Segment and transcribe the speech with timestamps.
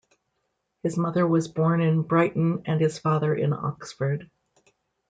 [0.81, 4.31] His mother was born in Brighton and his father in Oxford.